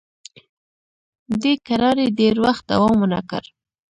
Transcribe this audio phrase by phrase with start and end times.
[1.41, 3.43] دې کراري ډېر وخت دوام ونه کړ.